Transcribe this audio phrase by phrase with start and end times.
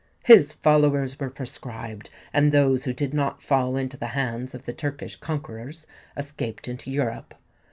[0.23, 4.73] His followers were proscribed; and those who did not fall into the hands of the
[4.73, 5.85] Turkish conquerors
[6.17, 7.35] escaped into Europe.